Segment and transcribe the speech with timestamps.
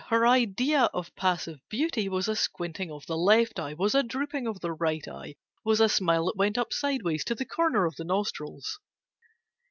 [0.07, 4.47] Her idea of passive beauty Was a squinting of the left eye, Was a drooping
[4.47, 7.97] of the right eye, Was a smile that went up sideways To the corner of
[7.97, 8.79] the nostrils.